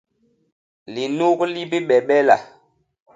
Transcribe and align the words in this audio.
Linuk 0.93 1.39
li 1.53 1.63
bibebela. 1.71 2.35